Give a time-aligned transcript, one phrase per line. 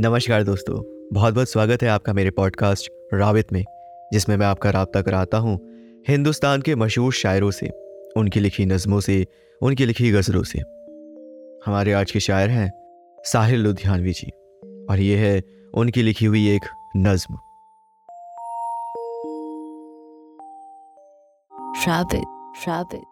[0.00, 3.64] नमस्कार दोस्तों बहुत बहुत स्वागत है आपका मेरे पॉडकास्ट रावित में
[4.12, 5.58] जिसमें मैं आपका रबता कराता हूँ
[6.08, 7.70] हिंदुस्तान के मशहूर शायरों से
[8.16, 9.26] उनकी लिखी नज़मों से
[9.62, 10.58] उनकी लिखी गज़लों से।
[11.66, 12.72] हमारे आज के शायर हैं
[13.24, 14.30] साहिल लुधियानवी जी
[14.90, 15.42] और ये है
[15.74, 16.62] उनकी लिखी हुई एक
[16.96, 17.38] नज्म।
[21.88, 22.24] Rabbit,
[22.68, 23.04] rabbit,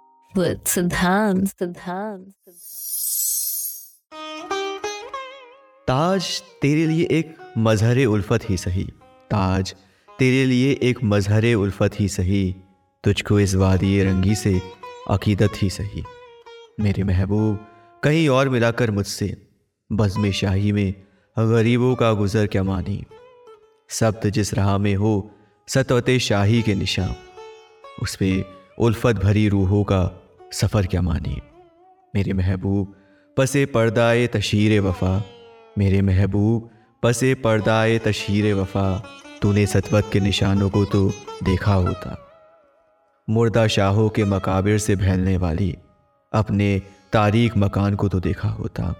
[5.88, 8.84] ताज तेरे लिए एक मजहर उल्फत ही सही।
[9.30, 9.74] ताज
[10.18, 12.54] तेरे लिए एक मजहर उल्फत ही सही।
[13.04, 14.60] तुझको इस वादी रंगी से
[15.10, 16.04] अकीदत ही सही।
[16.80, 17.66] मेरे महबूब,
[18.02, 19.48] कहीं और मिलाकर मुझसे
[19.92, 20.94] बज़म शाही में
[21.38, 23.04] गरीबों का गुज़र क्या मानी?
[23.88, 25.30] सब्त जिस राह में हो,
[25.68, 27.14] सतवत शाही के निशान।
[28.02, 28.44] उस पर
[28.78, 31.40] उल्फत भरी रूहों का सफ़र क्या मानी?
[32.14, 32.94] मेरे महबूब,
[33.36, 35.24] पसे पर्दाए तशीर वफ़ा।
[35.78, 36.70] मेरे महबूब
[37.02, 39.04] पसे पर्दाए तशीर वफा।
[39.42, 42.28] तूने सतवत के निशानों को तो देखा होता।
[43.30, 45.76] मुर्दा शाहों के मकाबिर से फैलने वाली,
[46.32, 46.82] अपने
[47.12, 48.94] तारीख मकान को तो देखा होता।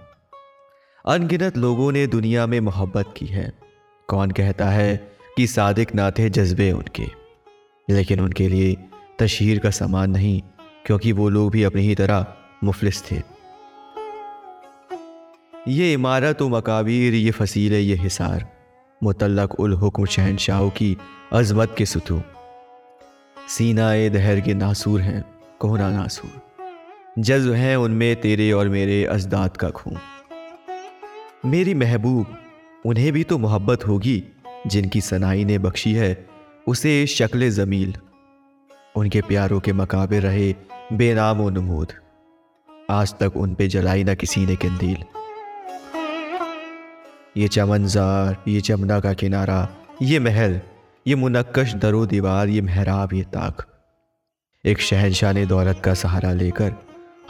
[1.05, 3.53] अनगिनत लोगों ने दुनिया में मोहब्बत की है।
[4.07, 7.07] कौन कहता है कि सादिक ना थे जज्बे उनके।
[7.89, 8.77] लेकिन उनके लिए
[9.19, 10.41] तशहर का सामान नहीं,
[10.85, 12.25] क्योंकि वो लोग भी अपनी ही तरह
[12.63, 13.36] मुफलिस थे।
[15.67, 18.45] ये इमारत व मकाबीर, ये फसील, ये हिसार।
[19.03, 20.97] मुतलक उल हुक्म शहनशाहों की
[21.33, 22.21] अजमत के सुतू
[23.49, 25.25] सीनाए दहर के नासूर हैं
[25.59, 26.41] कोहना नासूर।
[27.19, 29.97] जज्ब हैं उनमें तेरे और मेरे अजदाद का खून।
[31.45, 32.37] मेरी महबूब,
[32.85, 34.23] उन्हें भी तो मोहब्बत होगी,
[34.67, 36.25] जिनकी सनाई ने बख्शी है,
[36.67, 37.93] उसे शक्ल ज़मील।
[38.95, 40.55] उनके प्यारों के मकाबे रहे
[40.93, 41.91] बेनाम व नमूद।
[42.89, 45.03] आज तक उन पे जलाई ना किसी ने कंदील।
[47.37, 49.67] ये चमनजार, ये चमना का किनारा,
[50.01, 50.59] ये महल,
[51.07, 53.65] ये मुनक्कश दरो दीवार, ये महराब, ये ताक।
[54.65, 56.73] एक शहनशाह ने दौलत का सहारा लेकर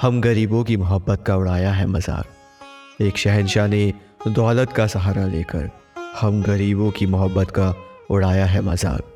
[0.01, 3.94] हम गरीबों की मोहब्बत का उड़ाया है मज़ाक। एक शहनशाह ने
[4.28, 5.69] दौलत का सहारा लेकर
[6.22, 7.74] हम गरीबों की मोहब्बत का
[8.12, 9.13] उड़ाया है मज़ाक।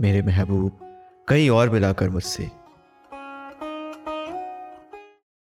[0.00, 0.78] मेरे महबूब,
[1.28, 2.48] कहीं और मिलाकर मुझसे।